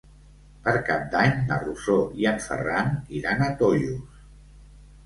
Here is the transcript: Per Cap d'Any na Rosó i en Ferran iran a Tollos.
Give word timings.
Per 0.67 0.71
Cap 0.87 1.03
d'Any 1.11 1.35
na 1.51 1.59
Rosó 1.65 1.99
i 2.23 2.27
en 2.33 2.43
Ferran 2.49 2.91
iran 3.21 3.47
a 3.51 3.55
Tollos. 3.63 4.27